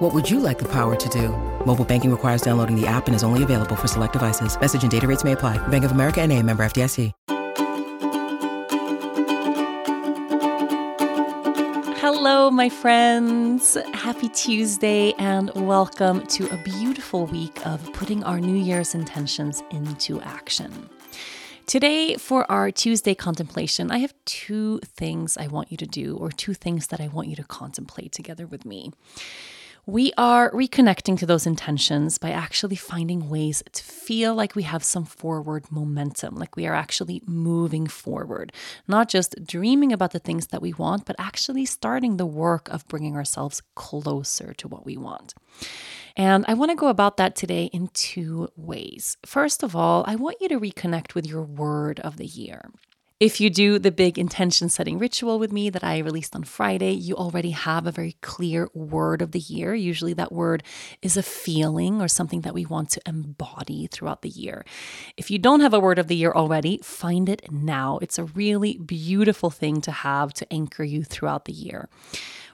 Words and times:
What 0.00 0.14
would 0.14 0.30
you 0.30 0.40
like 0.40 0.58
the 0.58 0.64
power 0.64 0.96
to 0.96 1.08
do? 1.10 1.28
Mobile 1.66 1.84
banking 1.84 2.10
requires 2.10 2.40
downloading 2.40 2.74
the 2.74 2.86
app 2.86 3.06
and 3.06 3.14
is 3.14 3.22
only 3.22 3.42
available 3.42 3.76
for 3.76 3.86
select 3.86 4.14
devices. 4.14 4.58
Message 4.58 4.80
and 4.82 4.90
data 4.90 5.06
rates 5.06 5.24
may 5.24 5.32
apply. 5.32 5.58
Bank 5.68 5.84
of 5.84 5.90
America 5.90 6.22
and 6.22 6.32
a 6.32 6.42
member 6.42 6.62
FDIC. 6.64 7.12
Hello, 11.98 12.50
my 12.50 12.70
friends. 12.70 13.76
Happy 13.92 14.30
Tuesday, 14.30 15.12
and 15.18 15.50
welcome 15.54 16.26
to 16.28 16.48
a 16.48 16.56
beautiful 16.62 17.26
week 17.26 17.66
of 17.66 17.92
putting 17.92 18.24
our 18.24 18.40
New 18.40 18.56
Year's 18.56 18.94
intentions 18.94 19.62
into 19.70 20.18
action. 20.22 20.88
Today, 21.66 22.16
for 22.16 22.50
our 22.50 22.70
Tuesday 22.70 23.14
contemplation, 23.14 23.90
I 23.90 23.98
have 23.98 24.14
two 24.24 24.78
things 24.78 25.36
I 25.36 25.48
want 25.48 25.70
you 25.70 25.76
to 25.76 25.86
do, 25.86 26.16
or 26.16 26.30
two 26.30 26.54
things 26.54 26.86
that 26.86 27.02
I 27.02 27.08
want 27.08 27.28
you 27.28 27.36
to 27.36 27.44
contemplate 27.44 28.12
together 28.12 28.46
with 28.46 28.64
me. 28.64 28.92
We 29.86 30.12
are 30.18 30.50
reconnecting 30.52 31.18
to 31.18 31.26
those 31.26 31.46
intentions 31.46 32.18
by 32.18 32.30
actually 32.30 32.76
finding 32.76 33.28
ways 33.28 33.62
to 33.72 33.82
feel 33.82 34.34
like 34.34 34.54
we 34.54 34.62
have 34.64 34.84
some 34.84 35.04
forward 35.04 35.64
momentum, 35.70 36.36
like 36.36 36.54
we 36.54 36.66
are 36.66 36.74
actually 36.74 37.22
moving 37.26 37.86
forward, 37.86 38.52
not 38.86 39.08
just 39.08 39.44
dreaming 39.44 39.92
about 39.92 40.12
the 40.12 40.18
things 40.18 40.48
that 40.48 40.62
we 40.62 40.74
want, 40.74 41.06
but 41.06 41.16
actually 41.18 41.64
starting 41.64 42.16
the 42.16 42.26
work 42.26 42.68
of 42.68 42.86
bringing 42.88 43.16
ourselves 43.16 43.62
closer 43.74 44.52
to 44.54 44.68
what 44.68 44.84
we 44.84 44.96
want. 44.96 45.34
And 46.16 46.44
I 46.46 46.54
want 46.54 46.70
to 46.70 46.76
go 46.76 46.88
about 46.88 47.16
that 47.16 47.34
today 47.34 47.70
in 47.72 47.88
two 47.88 48.48
ways. 48.56 49.16
First 49.24 49.62
of 49.62 49.74
all, 49.74 50.04
I 50.06 50.16
want 50.16 50.36
you 50.40 50.48
to 50.48 50.60
reconnect 50.60 51.14
with 51.14 51.26
your 51.26 51.42
word 51.42 52.00
of 52.00 52.16
the 52.16 52.26
year. 52.26 52.70
If 53.20 53.38
you 53.38 53.50
do 53.50 53.78
the 53.78 53.92
big 53.92 54.18
intention 54.18 54.70
setting 54.70 54.98
ritual 54.98 55.38
with 55.38 55.52
me 55.52 55.68
that 55.68 55.84
I 55.84 55.98
released 55.98 56.34
on 56.34 56.42
Friday, 56.42 56.92
you 56.92 57.14
already 57.16 57.50
have 57.50 57.86
a 57.86 57.92
very 57.92 58.16
clear 58.22 58.70
word 58.72 59.20
of 59.20 59.32
the 59.32 59.38
year. 59.38 59.74
Usually, 59.74 60.14
that 60.14 60.32
word 60.32 60.62
is 61.02 61.18
a 61.18 61.22
feeling 61.22 62.00
or 62.00 62.08
something 62.08 62.40
that 62.40 62.54
we 62.54 62.64
want 62.64 62.88
to 62.92 63.02
embody 63.04 63.88
throughout 63.88 64.22
the 64.22 64.30
year. 64.30 64.64
If 65.18 65.30
you 65.30 65.38
don't 65.38 65.60
have 65.60 65.74
a 65.74 65.80
word 65.80 65.98
of 65.98 66.08
the 66.08 66.16
year 66.16 66.32
already, 66.32 66.80
find 66.82 67.28
it 67.28 67.52
now. 67.52 67.98
It's 68.00 68.18
a 68.18 68.24
really 68.24 68.78
beautiful 68.78 69.50
thing 69.50 69.82
to 69.82 69.90
have 69.90 70.32
to 70.32 70.50
anchor 70.50 70.82
you 70.82 71.04
throughout 71.04 71.44
the 71.44 71.52
year. 71.52 71.90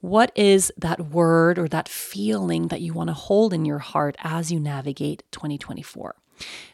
What 0.00 0.32
is 0.34 0.72
that 0.76 1.12
word 1.12 1.60
or 1.60 1.68
that 1.68 1.88
feeling 1.88 2.66
that 2.66 2.80
you 2.80 2.92
want 2.92 3.10
to 3.10 3.14
hold 3.14 3.52
in 3.52 3.64
your 3.64 3.78
heart 3.78 4.16
as 4.24 4.50
you 4.50 4.58
navigate 4.58 5.22
2024? 5.30 6.16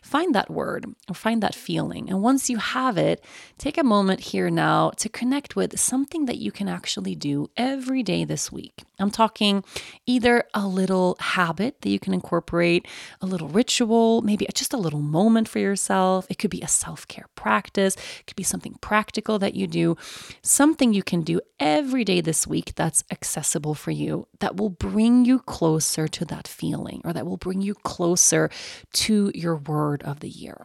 Find 0.02 0.34
that 0.34 0.50
word 0.50 0.86
or 1.08 1.14
find 1.14 1.42
that 1.42 1.54
feeling. 1.54 2.08
And 2.08 2.22
once 2.22 2.50
you 2.50 2.58
have 2.58 2.98
it, 2.98 3.24
take 3.58 3.78
a 3.78 3.84
moment 3.84 4.20
here 4.20 4.50
now 4.50 4.90
to 4.98 5.08
connect 5.08 5.56
with 5.56 5.78
something 5.78 6.26
that 6.26 6.38
you 6.38 6.52
can 6.52 6.68
actually 6.68 7.14
do 7.14 7.50
every 7.56 8.02
day 8.02 8.24
this 8.24 8.52
week. 8.52 8.82
I'm 8.98 9.10
talking 9.10 9.64
either 10.06 10.44
a 10.54 10.66
little 10.66 11.16
habit 11.18 11.80
that 11.80 11.88
you 11.88 11.98
can 11.98 12.14
incorporate, 12.14 12.86
a 13.20 13.26
little 13.26 13.48
ritual, 13.48 14.22
maybe 14.22 14.46
just 14.54 14.72
a 14.72 14.76
little 14.76 15.00
moment 15.00 15.48
for 15.48 15.58
yourself. 15.58 16.26
It 16.30 16.38
could 16.38 16.50
be 16.50 16.60
a 16.60 16.68
self 16.68 17.08
care 17.08 17.26
practice, 17.34 17.96
it 17.96 18.26
could 18.26 18.36
be 18.36 18.44
something 18.44 18.76
practical 18.80 19.38
that 19.40 19.54
you 19.54 19.66
do, 19.66 19.96
something 20.42 20.92
you 20.92 21.02
can 21.02 21.22
do 21.22 21.40
every 21.58 22.04
day 22.04 22.20
this 22.20 22.46
week 22.46 22.74
that's 22.76 23.02
accessible 23.10 23.74
for 23.74 23.90
you, 23.90 24.28
that 24.38 24.56
will 24.56 24.70
bring 24.70 25.24
you 25.24 25.40
closer 25.40 26.06
to 26.08 26.24
that 26.26 26.46
feeling 26.46 27.00
or 27.04 27.12
that 27.12 27.26
will 27.26 27.36
bring 27.36 27.60
you 27.60 27.74
closer 27.74 28.48
to 28.92 29.32
your 29.34 29.53
word 29.56 30.02
of 30.02 30.20
the 30.20 30.28
year. 30.28 30.64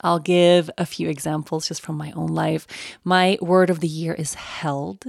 I'll 0.00 0.18
give 0.20 0.70
a 0.78 0.86
few 0.86 1.08
examples 1.08 1.68
just 1.68 1.82
from 1.82 1.96
my 1.96 2.12
own 2.12 2.28
life. 2.28 2.66
My 3.02 3.36
word 3.40 3.68
of 3.68 3.80
the 3.80 3.88
year 3.88 4.14
is 4.14 4.34
held. 4.34 5.04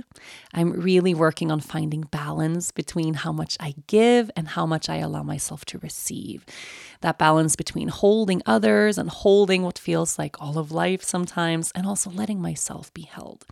I'm 0.53 0.72
really 0.72 1.13
working 1.13 1.51
on 1.51 1.59
finding 1.59 2.01
balance 2.01 2.72
between 2.72 3.13
how 3.13 3.31
much 3.31 3.55
I 3.59 3.75
give 3.88 4.31
and 4.35 4.50
how 4.50 4.66
much 4.66 4.89
I 4.89 4.97
allow 4.97 5.23
myself 5.23 5.63
to 5.66 5.79
receive. 5.79 6.45
That 7.01 7.19
balance 7.19 7.55
between 7.55 7.88
holding 7.89 8.41
others 8.45 8.97
and 8.97 9.09
holding 9.09 9.61
what 9.61 9.77
feels 9.77 10.17
like 10.17 10.41
all 10.41 10.57
of 10.57 10.72
life 10.72 11.03
sometimes, 11.03 11.71
and 11.75 11.85
also 11.85 12.09
letting 12.09 12.41
myself 12.41 12.94
be 12.94 13.03
held. 13.03 13.45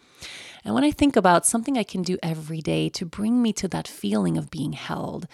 And 0.66 0.74
when 0.74 0.84
I 0.84 0.92
think 0.92 1.16
about 1.16 1.46
something 1.46 1.78
I 1.78 1.84
can 1.84 2.02
do 2.02 2.18
every 2.22 2.62
day 2.62 2.90
to 2.90 3.06
bring 3.06 3.42
me 3.42 3.54
to 3.54 3.68
that 3.70 3.88
feeling 3.88 4.38
of 4.38 4.52
being 4.52 4.74
held, 4.74 5.28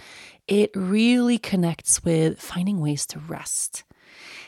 it 0.48 0.70
really 0.76 1.38
connects 1.38 2.04
with 2.04 2.40
finding 2.40 2.80
ways 2.80 3.06
to 3.08 3.20
rest 3.20 3.84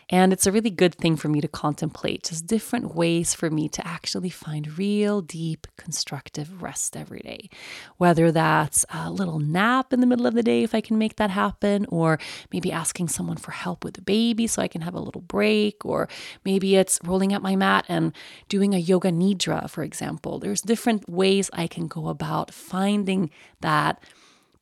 and 0.09 0.31
it's 0.31 0.45
a 0.45 0.51
really 0.51 0.69
good 0.69 0.93
thing 0.93 1.16
for 1.16 1.29
me 1.29 1.41
to 1.41 1.47
contemplate, 1.47 2.23
just 2.25 2.45
different 2.45 2.93
ways 2.93 3.33
for 3.33 3.49
me 3.49 3.67
to 3.69 3.85
actually 3.85 4.29
find 4.29 4.77
real, 4.77 5.21
deep, 5.21 5.66
constructive 5.77 6.61
rest 6.61 6.95
every 6.95 7.21
day. 7.21 7.49
Whether 7.97 8.31
that's 8.31 8.85
a 8.93 9.09
little 9.09 9.39
nap 9.39 9.91
in 9.91 10.01
the 10.01 10.07
middle 10.07 10.27
of 10.27 10.35
the 10.35 10.43
day, 10.43 10.63
if 10.63 10.75
I 10.75 10.81
can 10.81 10.97
make 10.97 11.16
that 11.16 11.31
happen, 11.31 11.88
or 11.89 12.19
maybe 12.53 12.71
asking 12.71 13.07
someone 13.07 13.38
for 13.38 13.51
help 13.51 13.83
with 13.83 13.95
the 13.95 14.01
baby 14.01 14.45
so 14.45 14.61
I 14.61 14.67
can 14.67 14.81
have 14.81 14.93
a 14.93 14.99
little 14.99 15.21
break, 15.21 15.83
or 15.83 16.07
maybe 16.43 16.75
it's 16.75 16.99
rolling 17.03 17.33
out 17.33 17.41
my 17.41 17.55
mat 17.55 17.85
and 17.87 18.13
doing 18.47 18.75
a 18.75 18.79
yoga 18.79 19.11
nidra, 19.11 19.69
for 19.69 19.83
example. 19.83 20.37
There's 20.37 20.61
different 20.61 21.09
ways 21.09 21.49
I 21.51 21.66
can 21.67 21.87
go 21.87 22.09
about 22.09 22.53
finding 22.53 23.31
that 23.61 24.03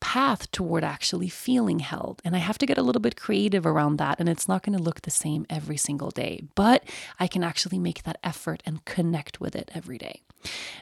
path 0.03 0.51
toward 0.51 0.83
actually 0.83 1.29
feeling 1.29 1.79
held. 1.79 2.21
And 2.25 2.35
I 2.35 2.39
have 2.39 2.57
to 2.57 2.65
get 2.65 2.77
a 2.77 2.81
little 2.81 3.01
bit 3.01 3.15
creative 3.15 3.65
around 3.65 3.95
that. 3.97 4.19
And 4.19 4.27
it's 4.27 4.49
not 4.49 4.61
going 4.61 4.77
to 4.77 4.83
look 4.83 5.01
the 5.01 5.09
same 5.09 5.45
every 5.49 5.77
single 5.77 6.11
day, 6.11 6.43
but 6.55 6.83
I 7.21 7.27
can 7.27 7.41
actually 7.41 7.79
make 7.79 8.03
that 8.03 8.17
effort 8.21 8.61
and 8.65 8.83
connect 8.83 9.39
with 9.39 9.55
it 9.55 9.71
every 9.73 9.97
day. 9.97 10.21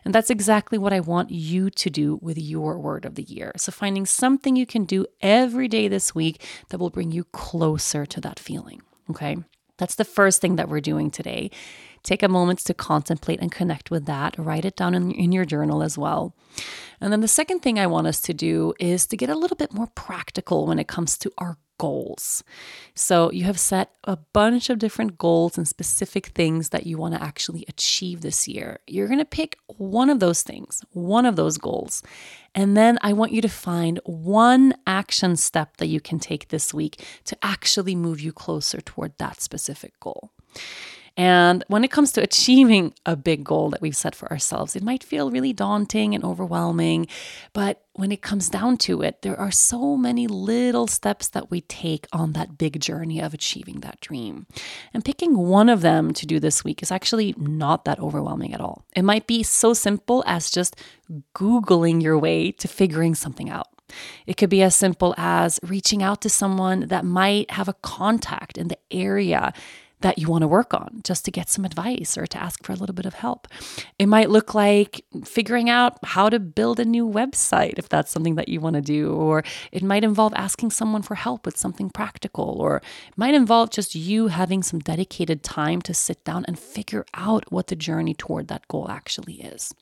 And 0.04 0.12
that's 0.12 0.32
exactly 0.32 0.80
what 0.80 0.92
I 0.92 1.02
want 1.02 1.30
you 1.30 1.70
to 1.70 1.90
do 1.92 2.18
with 2.20 2.40
your 2.40 2.80
word 2.80 3.06
of 3.06 3.14
the 3.14 3.22
year. 3.22 3.52
So, 3.58 3.72
finding 3.72 4.08
something 4.08 4.56
you 4.56 4.66
can 4.66 4.86
do 4.86 5.06
every 5.22 5.68
day 5.68 5.88
this 5.88 6.16
week 6.16 6.44
that 6.70 6.80
will 6.80 6.90
bring 6.90 7.12
you 7.12 7.26
closer 7.26 8.08
to 8.08 8.22
that 8.22 8.40
feeling. 8.40 8.82
Okay. 9.08 9.38
That's 9.82 9.96
the 9.96 10.06
first 10.06 10.42
thing 10.42 10.58
that 10.58 10.70
we're 10.70 10.80
doing 10.80 11.10
today. 11.10 11.50
Take 12.04 12.22
a 12.22 12.28
moment 12.28 12.60
to 12.60 12.74
contemplate 12.76 13.42
and 13.42 13.52
connect 13.52 13.90
with 13.90 14.06
that. 14.06 14.38
Write 14.38 14.64
it 14.64 14.76
down 14.76 14.94
in, 14.94 15.12
in 15.12 15.32
your 15.32 15.44
journal 15.44 15.82
as 15.82 15.98
well. 15.98 16.36
And 17.02 17.12
then 17.12 17.22
the 17.22 17.28
second 17.28 17.62
thing 17.62 17.80
I 17.80 17.88
want 17.88 18.06
us 18.06 18.22
to 18.22 18.34
do 18.34 18.76
is 18.80 19.08
to 19.08 19.18
get 19.18 19.32
a 19.32 19.36
little 19.36 19.58
bit 19.58 19.74
more 19.74 19.88
practical 19.96 20.68
when 20.68 20.78
it 20.78 20.88
comes 20.88 21.18
to 21.18 21.34
our 21.40 21.58
goals. 21.82 22.44
So 22.94 23.32
you 23.32 23.46
have 23.46 23.60
set 23.60 23.96
a 24.04 24.16
bunch 24.16 24.70
of 24.70 24.78
different 24.78 25.18
goals 25.18 25.58
and 25.58 25.68
specific 25.68 26.28
things 26.28 26.70
that 26.70 26.86
you 26.86 27.00
want 27.00 27.16
to 27.16 27.24
actually 27.24 27.66
achieve 27.68 28.22
this 28.22 28.48
year. 28.48 28.82
You're 28.86 29.08
going 29.08 29.18
to 29.18 29.26
pick 29.26 29.58
one 29.66 30.12
of 30.12 30.20
those 30.20 30.44
things, 30.44 30.86
one 30.92 31.26
of 31.26 31.36
those 31.36 31.58
goals. 31.58 32.04
And 32.54 32.78
then 32.78 33.00
I 33.02 33.14
want 33.14 33.32
you 33.32 33.42
to 33.42 33.50
find 33.50 34.00
one 34.06 34.76
action 34.86 35.36
step 35.36 35.78
that 35.78 35.88
you 35.88 36.00
can 36.00 36.20
take 36.20 36.50
this 36.50 36.72
week 36.72 37.04
to 37.26 37.36
actually 37.42 37.96
move 37.96 38.22
you 38.22 38.32
closer 38.32 38.80
toward 38.80 39.18
that 39.18 39.42
specific 39.42 40.00
goal. 40.00 40.30
And 41.18 41.64
when 41.68 41.84
it 41.84 41.92
comes 41.92 42.12
to 42.14 42.22
achieving 42.22 42.94
a 43.06 43.16
big 43.16 43.44
goal 43.44 43.70
that 43.72 43.82
we've 43.82 43.96
set 43.96 44.16
for 44.16 44.32
ourselves, 44.32 44.76
it 44.76 44.84
might 44.84 45.04
feel 45.04 45.30
really 45.30 45.54
daunting 45.54 46.16
and 46.16 46.24
overwhelming. 46.24 47.08
But 47.54 47.84
when 47.94 48.12
it 48.12 48.22
comes 48.22 48.50
down 48.50 48.78
to 48.78 49.02
it, 49.02 49.22
there 49.22 49.38
are 49.38 49.52
so 49.52 49.98
many 49.98 50.26
little 50.28 50.88
steps 50.88 51.28
that 51.30 51.52
we 51.52 51.62
take 51.62 52.08
on 52.14 52.34
that 52.34 52.58
big 52.58 52.80
journey 52.80 53.20
of 53.20 53.34
achieving 53.34 53.82
that 53.82 54.00
dream. 54.00 54.48
And 54.94 55.04
picking 55.04 55.38
one 55.38 55.68
of 55.68 55.82
them 55.82 56.14
to 56.14 56.26
do 56.26 56.40
this 56.40 56.64
week 56.64 56.82
is 56.82 56.92
actually 56.92 57.36
not 57.38 57.84
that 57.86 58.00
overwhelming 58.00 58.54
at 58.54 58.62
all. 58.62 58.86
It 58.96 59.04
might 59.04 59.28
be 59.28 59.44
so 59.44 59.74
simple 59.74 60.24
as 60.26 60.50
just 60.50 60.76
Googling 61.36 62.02
your 62.02 62.18
way 62.18 62.54
to 62.54 62.68
figuring 62.70 63.16
something 63.16 63.50
out. 63.50 63.68
It 64.26 64.38
could 64.38 64.50
be 64.50 64.62
as 64.62 64.76
simple 64.76 65.14
as 65.18 65.60
reaching 65.62 66.02
out 66.02 66.22
to 66.22 66.30
someone 66.30 66.88
that 66.88 67.04
might 67.04 67.52
have 67.52 67.68
a 67.68 67.74
contact 67.74 68.58
in 68.58 68.70
the 68.70 68.78
area 68.90 69.52
that 70.02 70.18
you 70.18 70.28
want 70.28 70.42
to 70.42 70.48
work 70.48 70.74
on 70.74 71.02
just 71.04 71.26
to 71.26 71.32
get 71.32 71.50
some 71.50 71.66
advice 71.66 72.18
or 72.18 72.28
to 72.28 72.42
ask 72.42 72.64
for 72.64 72.72
a 72.72 72.76
little 72.76 72.94
bit 72.94 73.06
of 73.06 73.14
help. 73.14 73.48
It 73.98 74.08
might 74.08 74.30
look 74.30 74.54
like 74.54 75.06
figuring 75.24 75.70
out 75.70 75.98
how 76.04 76.30
to 76.30 76.40
build 76.40 76.80
a 76.80 76.86
new 76.86 77.08
website 77.08 77.78
if 77.78 77.90
that's 77.90 78.12
something 78.12 78.36
that 78.36 78.50
you 78.50 78.60
want 78.60 78.76
to 78.76 78.82
do, 78.82 79.14
or 79.14 79.44
it 79.72 79.84
might 79.84 80.04
involve 80.04 80.34
asking 80.36 80.72
someone 80.72 81.02
for 81.02 81.16
help 81.16 81.46
with 81.46 81.58
something 81.58 81.90
practical, 81.90 82.58
or 82.60 82.78
it 82.78 83.18
might 83.18 83.34
involve 83.34 83.70
just 83.70 83.96
you 83.96 84.28
having 84.28 84.64
some 84.64 84.80
dedicated 84.80 85.44
time 85.44 85.82
to 85.84 85.94
sit 85.94 86.24
down 86.24 86.46
and 86.48 86.58
figure 86.60 87.06
out 87.14 87.52
what 87.52 87.68
the 87.68 87.76
journey 87.76 88.14
toward 88.14 88.48
that 88.48 88.68
goal 88.68 88.90
actually 88.90 89.42
is. 89.42 89.74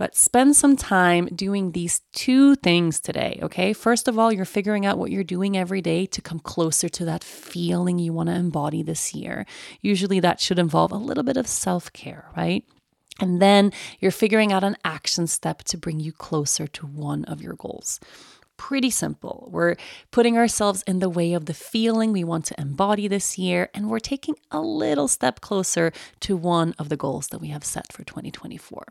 But 0.00 0.16
spend 0.16 0.56
some 0.56 0.76
time 0.76 1.26
doing 1.26 1.72
these 1.72 2.00
two 2.14 2.54
things 2.54 3.00
today, 3.00 3.38
okay? 3.42 3.74
First 3.74 4.08
of 4.08 4.18
all, 4.18 4.32
you're 4.32 4.46
figuring 4.46 4.86
out 4.86 4.96
what 4.96 5.10
you're 5.10 5.22
doing 5.22 5.58
every 5.58 5.82
day 5.82 6.06
to 6.06 6.22
come 6.22 6.38
closer 6.40 6.88
to 6.88 7.04
that 7.04 7.22
feeling 7.22 7.98
you 7.98 8.14
want 8.14 8.30
to 8.30 8.34
embody 8.34 8.82
this 8.82 9.14
year. 9.14 9.44
Usually 9.82 10.18
that 10.18 10.40
should 10.40 10.58
involve 10.58 10.90
a 10.90 10.96
little 10.96 11.22
bit 11.22 11.36
of 11.36 11.46
self 11.46 11.92
care, 11.92 12.30
right? 12.34 12.64
And 13.20 13.42
then 13.42 13.72
you're 13.98 14.10
figuring 14.10 14.54
out 14.54 14.64
an 14.64 14.78
action 14.86 15.26
step 15.26 15.64
to 15.64 15.76
bring 15.76 16.00
you 16.00 16.12
closer 16.12 16.66
to 16.66 16.86
one 16.86 17.26
of 17.26 17.42
your 17.42 17.52
goals 17.54 18.00
pretty 18.56 18.90
simple. 18.90 19.48
We're 19.50 19.76
putting 20.10 20.36
ourselves 20.36 20.82
in 20.86 20.98
the 20.98 21.08
way 21.08 21.32
of 21.32 21.46
the 21.46 21.54
feeling 21.54 22.12
we 22.12 22.24
want 22.24 22.44
to 22.46 22.60
embody 22.60 23.08
this 23.08 23.38
year, 23.38 23.70
and 23.72 23.88
we're 23.88 24.00
taking 24.00 24.34
a 24.50 24.60
little 24.60 25.08
step 25.08 25.40
closer 25.40 25.92
to 26.20 26.36
one 26.36 26.74
of 26.78 26.90
the 26.90 26.96
goals 26.96 27.28
that 27.28 27.40
we 27.40 27.48
have 27.48 27.64
set 27.64 27.90
for 27.90 28.04
2024. 28.04 28.84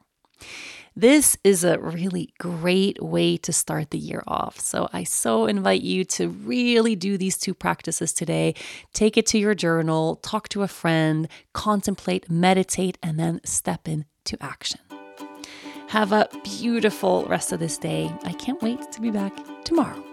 This 0.95 1.37
is 1.43 1.63
a 1.63 1.79
really 1.79 2.33
great 2.39 3.01
way 3.01 3.37
to 3.37 3.53
start 3.53 3.91
the 3.91 3.97
year 3.97 4.23
off. 4.27 4.59
So 4.59 4.89
I 4.91 5.03
so 5.05 5.45
invite 5.45 5.81
you 5.81 6.03
to 6.05 6.27
really 6.29 6.95
do 6.95 7.17
these 7.17 7.37
two 7.37 7.53
practices 7.53 8.11
today. 8.11 8.55
Take 8.93 9.15
it 9.15 9.25
to 9.27 9.37
your 9.37 9.55
journal, 9.55 10.17
talk 10.17 10.49
to 10.49 10.63
a 10.63 10.67
friend, 10.67 11.27
contemplate, 11.53 12.29
meditate, 12.29 12.97
and 13.01 13.17
then 13.19 13.39
step 13.45 13.87
into 13.87 14.37
action. 14.41 14.81
Have 15.87 16.11
a 16.11 16.27
beautiful 16.43 17.25
rest 17.25 17.51
of 17.51 17.59
this 17.59 17.77
day. 17.77 18.13
I 18.23 18.33
can't 18.33 18.61
wait 18.61 18.91
to 18.91 19.01
be 19.01 19.09
back 19.09 19.33
tomorrow. 19.63 20.03